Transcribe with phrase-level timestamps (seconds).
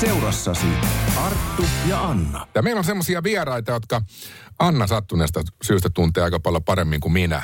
[0.00, 0.66] Seurassasi
[1.16, 2.46] Arttu ja Anna.
[2.54, 4.02] Ja meillä on semmoisia vieraita, jotka
[4.58, 7.42] Anna sattuneesta syystä tuntee aika paljon paremmin kuin minä.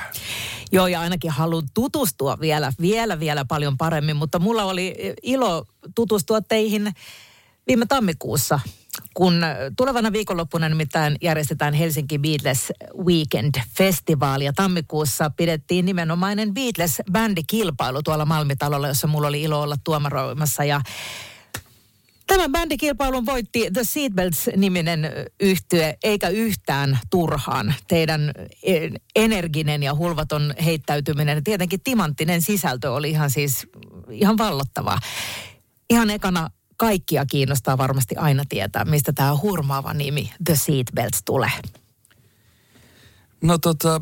[0.73, 5.65] Joo, ja ainakin haluan tutustua vielä, vielä, vielä paljon paremmin, mutta mulla oli ilo
[5.95, 6.93] tutustua teihin
[7.67, 8.61] viime tammikuussa,
[9.15, 9.43] kun
[9.77, 12.73] tulevana viikonloppuna nimittäin järjestetään Helsinki Beatles
[13.05, 20.65] Weekend Festival ja tammikuussa pidettiin nimenomainen Beatles-bändikilpailu tuolla Malmitalolla, jossa mulla oli ilo olla tuomaroimassa
[20.65, 20.81] ja
[22.27, 27.75] Tämän bändikilpailun voitti The Seatbelts-niminen yhtye, eikä yhtään turhaan.
[27.89, 33.67] Teidän e, energinen ja hulvaton heittäytyminen, tietenkin timanttinen sisältö oli ihan siis
[34.11, 34.99] ihan vallottavaa.
[35.91, 41.51] Ihan ekana kaikkia kiinnostaa varmasti aina tietää, mistä tämä hurmaava nimi The Seatbelts tulee.
[43.43, 44.01] No tota,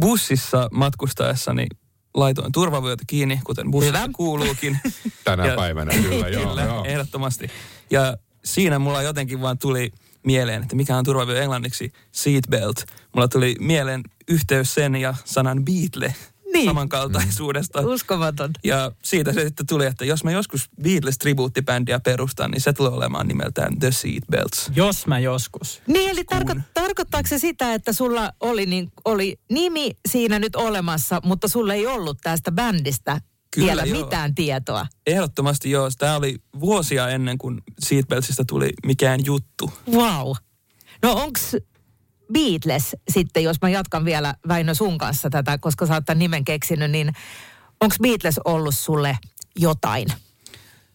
[0.00, 1.66] bussissa matkustaessani
[2.14, 4.08] laitoin turvavyötä kiinni, kuten bussissa Hyvä.
[4.16, 4.78] kuuluukin.
[5.24, 6.84] Tänä Ja- päivänä kyllä, joo, Kyllä, joo.
[6.84, 7.50] ehdottomasti.
[7.90, 12.76] Ja siinä mulla jotenkin vaan tuli mieleen, että mikä on turvavyö englanniksi seatbelt.
[13.14, 16.14] Mulla tuli mieleen yhteys sen ja sanan Beatle
[16.54, 16.66] Niin.
[16.66, 17.80] samankaltaisuudesta.
[17.80, 18.50] Uskomaton.
[18.64, 23.28] Ja siitä se sitten tuli, että jos mä joskus Beatles-tribuuttibändiä perustan, niin se tulee olemaan
[23.28, 24.70] nimeltään The Seatbelts.
[24.76, 25.82] Jos mä joskus.
[25.86, 31.20] Niin, eli tarko- tarkoittaako se sitä, että sulla oli, niin, oli nimi siinä nyt olemassa,
[31.24, 34.04] mutta sulla ei ollut tästä bändistä Kyllä, vielä joo.
[34.04, 34.86] mitään tietoa?
[35.06, 35.88] Ehdottomasti joo.
[35.98, 39.72] Tämä oli vuosia ennen kuin Seatbeltsistä tuli mikään juttu.
[39.90, 40.32] Wow.
[41.02, 41.56] No onks
[42.32, 46.44] Beatles sitten, jos mä jatkan vielä Väinö sun kanssa tätä, koska sä oot tämän nimen
[46.44, 47.12] keksinyt, niin
[47.80, 49.18] onks Beatles ollut sulle
[49.56, 50.08] jotain?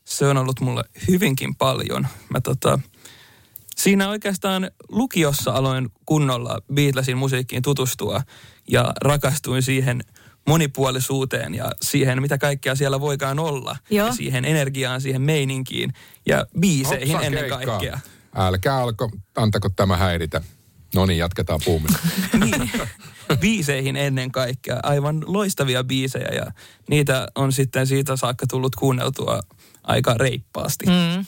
[0.05, 2.08] Se on ollut mulle hyvinkin paljon.
[2.30, 2.80] Mä tota,
[3.76, 8.21] siinä oikeastaan lukiossa aloin kunnolla Beatlesin musiikkiin tutustua
[8.67, 10.02] ja rakastuin siihen
[10.48, 13.76] monipuolisuuteen ja siihen, mitä kaikkea siellä voikaan olla.
[13.89, 14.08] Joo.
[14.08, 15.93] Ja siihen energiaan, siihen meininkiin
[16.26, 17.65] ja biiseihin Hopsa ennen keikkaa.
[17.65, 17.99] kaikkea.
[18.36, 20.42] Älkää alko, antako tämä häiritä.
[20.95, 22.00] No niin, jatketaan puhumista.
[22.45, 22.72] niin,
[23.39, 24.80] biiseihin ennen kaikkea.
[24.83, 26.52] Aivan loistavia biisejä ja
[26.89, 29.39] niitä on sitten siitä saakka tullut kuunneltua
[29.83, 30.86] aika reippaasti.
[30.86, 31.26] Mm.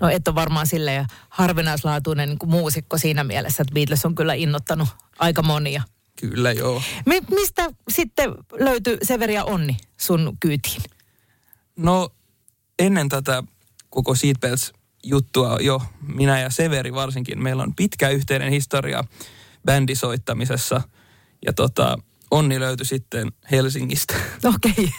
[0.00, 4.34] No et ole varmaan silleen harvinaislaatuinen niin kuin muusikko siinä mielessä, että Beatles on kyllä
[4.34, 4.88] innottanut
[5.18, 5.82] aika monia.
[6.20, 6.82] Kyllä joo.
[7.06, 10.82] Mi- mistä sitten löytyi Severi ja Onni sun kyytiin?
[11.76, 12.10] No
[12.78, 13.42] ennen tätä
[13.90, 14.14] koko
[15.00, 15.82] Seatbelts-juttua jo,
[16.16, 19.04] minä ja Severi varsinkin, meillä on pitkä yhteinen historia
[19.64, 20.82] bändisoittamisessa.
[21.46, 21.98] Ja tota,
[22.30, 24.14] Onni löytyi sitten Helsingistä.
[24.44, 24.92] Okei.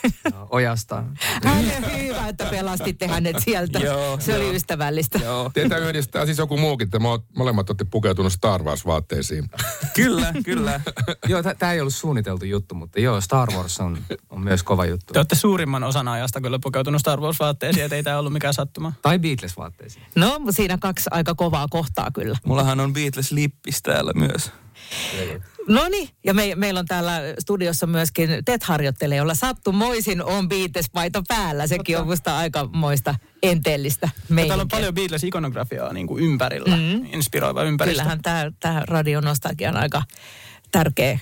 [0.50, 1.04] Ojasta.
[1.38, 2.04] Okay.
[2.08, 3.80] Hyvä, että pelastitte hänet sieltä.
[3.80, 4.54] Joo, Se oli joo.
[4.54, 5.20] ystävällistä.
[5.24, 9.50] Joo, Teitä yhdistää siis joku muukin, että mo- molemmat olette pukeutunut Star Wars-vaatteisiin.
[9.96, 10.82] kyllä, kyllä.
[11.30, 13.98] Joo, tämä ei ollut suunniteltu juttu, mutta joo, Star Wars on,
[14.30, 15.14] on myös kova juttu.
[15.14, 18.94] Te olette suurimman osan ajasta kyllä pukeutunut Star Wars-vaatteisiin, että ei tämä ollut mikään sattuma.
[19.02, 20.04] Tai Beatles-vaatteisiin.
[20.16, 22.38] No, siinä kaksi aika kovaa kohtaa kyllä.
[22.46, 24.52] Mullahan on Beatles-lippis täällä myös.
[25.68, 31.24] No niin, ja me, meillä on täällä studiossa myöskin Ted harjoittelee, jolla sattumoisin on Beatles-paita
[31.28, 31.68] päällä.
[31.68, 34.50] Sekin on musta aika moista enteellistä meininkiä.
[34.50, 37.06] täällä on paljon Beatles-ikonografiaa niin kuin ympärillä, mm.
[37.14, 38.02] inspiroiva ympäristö.
[38.02, 40.04] Kyllähän tämä, tämä radionostakian aika
[40.72, 41.20] tärkeä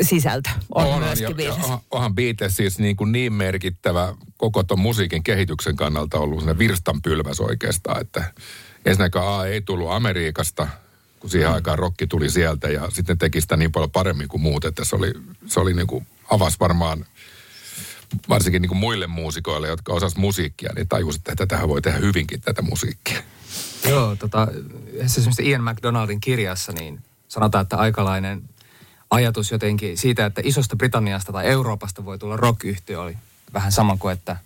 [0.00, 1.68] sisältö on, on myöskin ja, Beatles.
[1.68, 6.58] ja onhan Beatles siis niin, kuin niin merkittävä koko ton musiikin kehityksen kannalta ollut sellainen
[6.58, 8.24] virstanpylväs oikeastaan, että
[8.86, 10.68] ensinnäkään A ei tullut Amerikasta,
[11.22, 11.54] kun siihen Mm.
[11.54, 14.96] aikaan rokki tuli sieltä ja sitten teki sitä niin paljon paremmin kuin muut, että se
[14.96, 15.12] oli,
[15.46, 17.06] se oli niin kuin, avasi varmaan
[18.28, 22.40] varsinkin niin kuin muille muusikoille, jotka osas musiikkia, niin tajusi, että tätähän voi tehdä hyvinkin
[22.40, 23.22] tätä musiikkia.
[23.88, 24.48] Joo, tota,
[24.94, 28.42] esimerkiksi Ian McDonaldin kirjassa niin sanotaan, että aikalainen
[29.10, 32.60] ajatus jotenkin siitä, että isosta Britanniasta tai Euroopasta voi tulla rock
[32.98, 33.16] oli
[33.54, 34.36] vähän sama kuin, että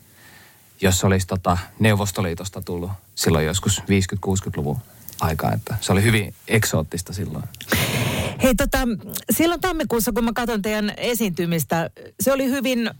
[0.80, 4.78] jos olisi tota Neuvostoliitosta tullut silloin joskus 50-60-luvun
[5.20, 7.44] aikaa, että se oli hyvin eksoottista silloin.
[8.42, 8.78] Hei tota,
[9.30, 11.90] silloin tammikuussa, kun mä katson teidän esiintymistä,
[12.20, 12.90] se oli hyvin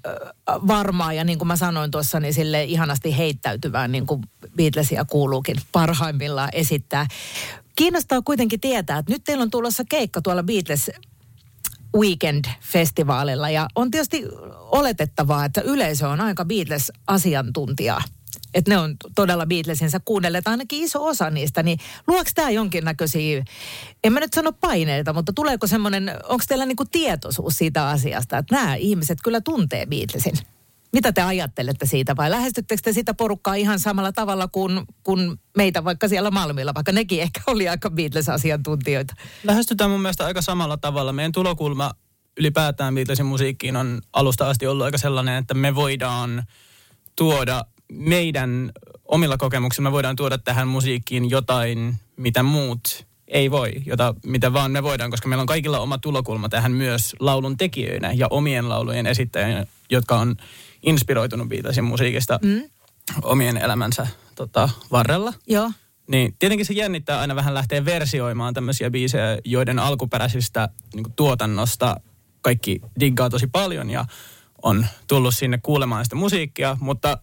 [0.49, 4.23] varmaa ja niin kuin mä sanoin tuossa, niin sille ihanasti heittäytyvää, niin kuin
[4.57, 7.07] Beatlesia kuuluukin parhaimmillaan esittää.
[7.77, 10.91] Kiinnostaa kuitenkin tietää, että nyt teillä on tulossa keikka tuolla Beatles
[11.97, 14.25] Weekend-festivaalilla ja on tietysti
[14.59, 18.03] oletettavaa, että yleisö on aika Beatles-asiantuntijaa.
[18.57, 23.45] Että ne on todella Beatlesinsa kuunnelleet, ainakin iso osa niistä, niin luoks tämä jonkinnäköisiä,
[24.05, 28.55] en mä nyt sano paineita, mutta tuleeko semmoinen, onko teillä niinku tietoisuus siitä asiasta, että
[28.55, 30.35] nämä ihmiset kyllä tuntee Beatlesin?
[30.93, 35.85] Mitä te ajattelette siitä vai lähestyttekö te sitä porukkaa ihan samalla tavalla kuin, kuin meitä
[35.85, 39.15] vaikka siellä Malmilla, vaikka nekin ehkä oli aika Beatles-asiantuntijoita?
[39.45, 41.13] Lähestytään mun mielestä aika samalla tavalla.
[41.13, 41.91] Meidän tulokulma
[42.37, 46.45] ylipäätään Beatlesin musiikkiin on alusta asti ollut aika sellainen, että me voidaan
[47.17, 48.73] tuoda meidän
[49.05, 54.71] omilla kokemuksilla, me voidaan tuoda tähän musiikkiin jotain, mitä muut ei voi, jota, mitä vaan
[54.71, 59.07] me voidaan, koska meillä on kaikilla oma tulokulma tähän myös laulun tekijöinä ja omien laulujen
[59.07, 60.37] esittäjinä, jotka on
[60.83, 62.63] inspiroitunut Beatlesin musiikista mm.
[63.23, 65.33] omien elämänsä tota, varrella.
[65.47, 65.71] Joo.
[66.07, 72.01] Niin tietenkin se jännittää aina vähän lähteä versioimaan tämmöisiä biisejä, joiden alkuperäisistä niin tuotannosta
[72.41, 74.05] kaikki diggaa tosi paljon ja
[74.63, 77.19] on tullut sinne kuulemaan sitä musiikkia, mutta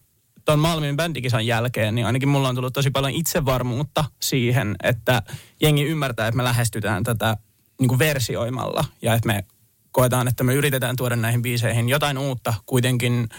[0.45, 5.22] tuon Malmin bändikisan jälkeen, niin ainakin mulla on tullut tosi paljon itsevarmuutta siihen, että
[5.62, 7.38] jengi ymmärtää, että me lähestytään tätä
[7.80, 9.44] niin kuin versioimalla ja että me
[9.92, 13.30] koetaan, että me yritetään tuoda näihin biiseihin jotain uutta kuitenkin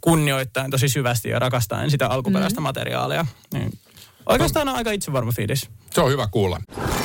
[0.00, 2.62] kunnioittaen tosi syvästi ja rakastaen sitä alkuperäistä mm.
[2.62, 3.26] materiaalia.
[3.52, 3.78] Niin
[4.26, 5.70] oikeastaan on aika itsevarma fiilis.
[5.90, 6.60] Se on hyvä kuulla.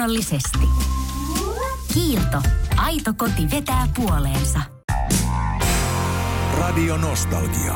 [0.00, 0.58] Luonnollisesti.
[1.94, 2.42] Kiilto.
[2.76, 4.60] Aito koti vetää puoleensa.
[6.58, 7.74] Radio Nostalgia.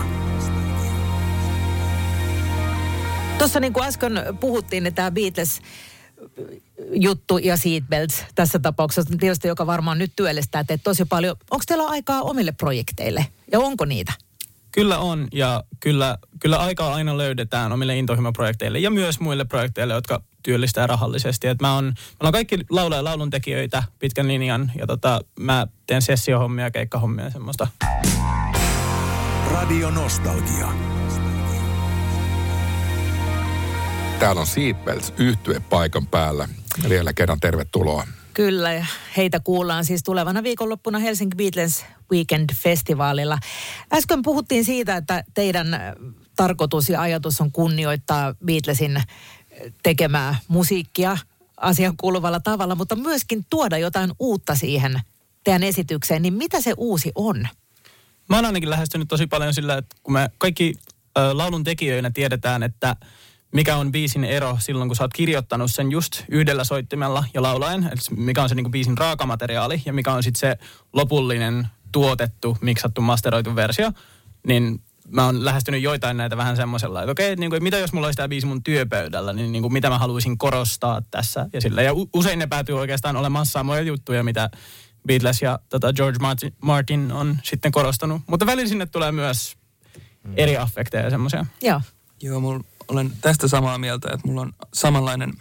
[3.39, 5.61] Tuossa niin kuin äsken puhuttiin, että tämä Beatles
[6.93, 11.37] juttu ja Seatbelts tässä tapauksessa, tietysti joka varmaan nyt työllistää teet tosi paljon.
[11.51, 14.13] Onko teillä aikaa omille projekteille ja onko niitä?
[14.73, 20.23] Kyllä on ja kyllä, kyllä aikaa aina löydetään omille intohimoprojekteille ja myös muille projekteille, jotka
[20.45, 21.49] työllistää rahallisesti.
[21.49, 21.85] Et mä on,
[22.23, 27.31] mä on kaikki laulaja ja lauluntekijöitä pitkän linjan ja tota, mä teen sessiohommia, keikkahommia ja
[27.31, 27.67] semmoista.
[29.51, 30.69] Radio Nostalgia.
[34.19, 36.49] Täällä on Seatbelts yhtye paikan päällä.
[36.89, 38.07] Vielä kerran tervetuloa.
[38.35, 38.87] Kyllä, ja
[39.17, 43.39] heitä kuullaan siis tulevana viikonloppuna Helsinki Beatles Weekend-festivaalilla.
[43.93, 45.67] Äsken puhuttiin siitä, että teidän
[46.37, 49.03] tarkoitus ja ajatus on kunnioittaa Beatlesin
[49.83, 51.19] tekemää musiikkia
[51.57, 55.01] asian kuuluvalla tavalla, mutta myöskin tuoda jotain uutta siihen
[55.45, 56.23] teidän esitykseen.
[56.23, 57.49] Niin mitä se uusi on?
[58.29, 60.75] Mä oon ainakin lähestynyt tosi paljon sillä, että kun me kaikki
[61.19, 62.97] äh, laulun tekijöinä tiedetään, että
[63.53, 67.83] mikä on biisin ero silloin, kun sä oot kirjoittanut sen just yhdellä soittimella ja laulaen,
[67.83, 72.59] eli mikä on se niin kuin biisin raakamateriaali ja mikä on sitten se lopullinen tuotettu,
[72.61, 73.93] miksattu, masteroitu versio,
[74.47, 78.07] niin mä oon lähestynyt joitain näitä vähän semmoisella, että okei, niin kuin, mitä jos mulla
[78.07, 81.83] olisi tämä biisi mun työpöydällä, niin, niin kuin, mitä mä haluaisin korostaa tässä ja sillä.
[81.83, 84.51] Ja usein ne päätyy oikeastaan olemaan samoja juttuja, mitä
[85.07, 88.23] Beatles ja tota George Martin, Martin on sitten korostanut.
[88.27, 89.57] Mutta välillä sinne tulee myös
[90.37, 91.47] eri affekteja ja semmoisia.
[91.63, 91.81] Joo.
[92.23, 95.33] Joo, mulla olen tästä samaa mieltä, että mulla on samanlainen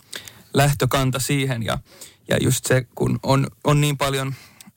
[0.54, 1.78] lähtökanta siihen ja,
[2.28, 4.34] ja just se, kun on, on niin paljon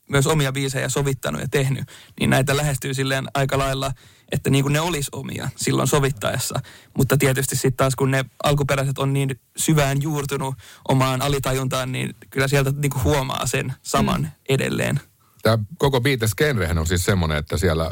[0.09, 1.89] myös omia biisejä sovittanut ja tehnyt,
[2.21, 3.93] niin näitä lähestyy silleen aika lailla,
[4.33, 6.61] että niin kuin ne olisi omia silloin sovittaessa.
[6.97, 10.55] Mutta tietysti sitten taas kun ne alkuperäiset on niin syvään juurtunut
[10.89, 14.29] omaan alitajuntaan, niin kyllä sieltä niin kuin huomaa sen saman mm.
[14.49, 15.01] edelleen.
[15.43, 17.91] Tämä koko Beatles-genrehän on siis semmoinen, että siellä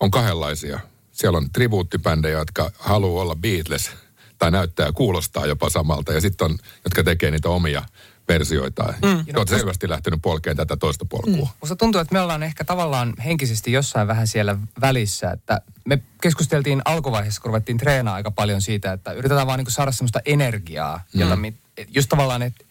[0.00, 0.80] on kahdenlaisia.
[1.12, 3.90] Siellä on tribuuttibändejä, jotka haluaa olla Beatles–
[4.38, 6.12] tai näyttää ja kuulostaa jopa samalta.
[6.12, 7.82] Ja sitten on, jotka tekee niitä omia
[8.28, 8.94] versioita.
[9.02, 9.24] Mm.
[9.36, 11.46] Olet selvästi lähtenyt polkeen tätä toista polkua.
[11.46, 11.58] Mm.
[11.60, 15.30] Musta tuntuu, että me ollaan ehkä tavallaan henkisesti jossain vähän siellä välissä.
[15.30, 19.92] Että me keskusteltiin alkuvaiheessa, kun ruvettiin treenaa aika paljon siitä, että yritetään vaan niin saada
[19.92, 21.20] semmoista energiaa, mm.
[21.20, 21.52] jota me,
[21.94, 22.64] just tavallaan, että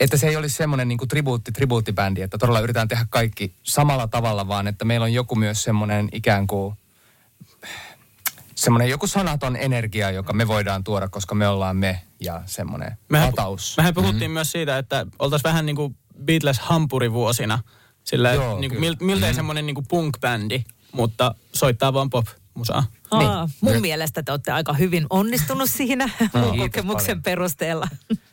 [0.00, 4.48] että se ei olisi semmoinen niin tribuutti, tribuuttibändi, että todella yritetään tehdä kaikki samalla tavalla,
[4.48, 6.76] vaan että meillä on joku myös semmoinen ikään kuin
[8.56, 13.26] semmoinen joku sanaton energia, joka me voidaan tuoda, koska me ollaan me ja semmoinen mehän,
[13.26, 13.74] lataus.
[13.76, 14.32] Mehän puhuttiin mm-hmm.
[14.32, 17.58] myös siitä, että oltaisiin vähän niin kuin Beatles hampurivuosina.
[18.04, 19.36] Sillä Joo, niin kuin, mil, miltei mm-hmm.
[19.36, 22.84] semmoinen niin kuin punk-bändi, mutta soittaa vaan pop-musaa.
[23.10, 23.54] Aa, niin.
[23.60, 27.22] Mun mielestä te olette aika hyvin onnistunut siinä mun kokemuksen paljon.
[27.22, 27.88] perusteella.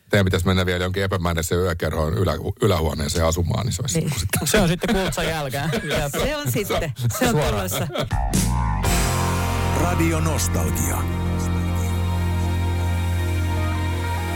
[0.10, 4.20] Teidän pitäisi mennä vielä jonkin epämääräiseen yökerhoon ylä, ylähuoneeseen asumaan, niin se olisi niin.
[4.20, 4.48] sitten.
[4.48, 5.70] Se on sitten kuultsa jälkeen.
[6.12, 6.94] se on sitten.
[7.20, 7.88] Se on tulossa.
[9.94, 10.98] Radio Nostalgia.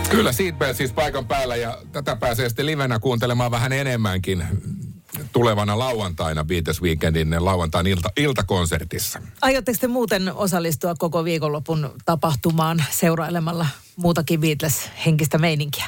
[0.10, 4.44] Kyllä Seatbelt siis paikan päällä ja tätä pääsee sitten livenä kuuntelemaan vähän enemmänkin
[5.32, 9.22] tulevana lauantaina Beatles Weekendin lauantain ilta, iltakonsertissa.
[9.42, 15.86] Aiotteko te muuten osallistua koko viikonlopun tapahtumaan seurailemalla muutakin Beatles-henkistä meininkiä?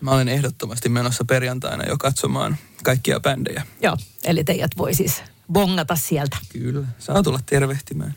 [0.00, 3.66] Mä olen ehdottomasti menossa perjantaina jo katsomaan kaikkia bändejä.
[3.82, 6.36] Joo, eli teidät voi siis bongata sieltä.
[6.52, 8.14] Kyllä, saa tulla tervehtimään.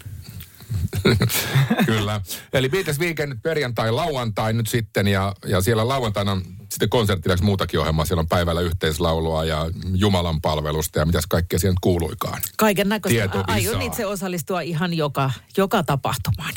[1.86, 2.22] Kyllä.
[2.54, 7.80] Eli Beatles Weekend perjantai, lauantai nyt sitten ja, ja siellä lauantaina on sitten konserttiläksi muutakin
[7.80, 8.06] ohjelmaa.
[8.06, 12.42] Siellä on päivällä yhteislaulua ja Jumalan palvelusta ja mitäs kaikkea siihen kuuluikaan.
[12.58, 13.44] Kaiken näköistä.
[13.48, 16.54] Aion itse osallistua ihan joka, joka tapahtumaan.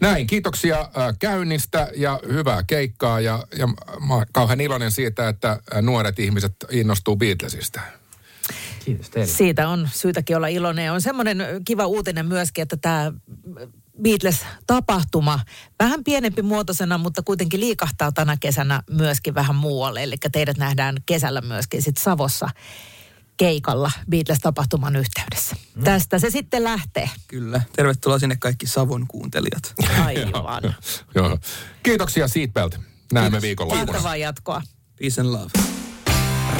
[0.00, 5.82] Näin, kiitoksia äh, käynnistä ja hyvää keikkaa ja, ja mä kauhean iloinen siitä, että äh,
[5.82, 7.80] nuoret ihmiset innostuu Beatlesista.
[8.86, 9.32] Kiitos teille.
[9.32, 10.92] Siitä on syytäkin olla iloinen.
[10.92, 13.12] On semmoinen kiva uutinen myöskin, että tämä
[14.02, 15.40] Beatles-tapahtuma,
[15.78, 20.02] vähän pienempi muotoisena, mutta kuitenkin liikahtaa tänä kesänä myöskin vähän muualle.
[20.02, 22.48] Eli teidät nähdään kesällä myöskin sit Savossa
[23.36, 25.56] keikalla Beatles-tapahtuman yhteydessä.
[25.74, 25.84] Mm.
[25.84, 27.10] Tästä se sitten lähtee.
[27.28, 27.60] Kyllä.
[27.76, 29.74] Tervetuloa sinne kaikki Savon kuuntelijat.
[30.04, 30.74] Aivan.
[31.14, 31.38] Joo.
[31.82, 32.78] Kiitoksia Seatbelt.
[33.12, 33.86] Näemme viikonloppuna.
[33.86, 34.62] Mahtavaa jatkoa.
[35.00, 35.50] Peace and love.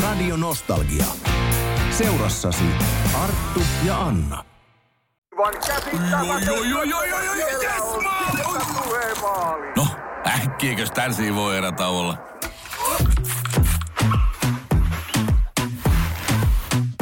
[0.02, 1.06] Radio Nostalgia.
[1.98, 2.64] Seurassasi
[3.22, 4.44] Arttu ja Anna.
[9.76, 9.86] No,
[10.26, 12.18] äkkiäkös tän voi erätä olla?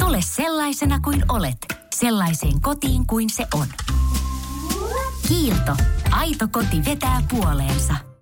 [0.01, 1.57] Tule sellaisena kuin olet,
[1.95, 3.67] sellaiseen kotiin kuin se on.
[5.27, 5.75] Kiilto.
[6.11, 8.14] Aito koti vetää puoleensa.